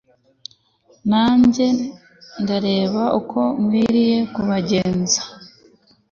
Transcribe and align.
nanjye 1.09 1.65
ndareba 2.41 3.03
uko 3.19 3.39
nkwiriye 3.61 4.17
kubagenza 4.33 5.21